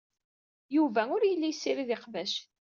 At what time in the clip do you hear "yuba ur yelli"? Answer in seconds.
0.75-1.47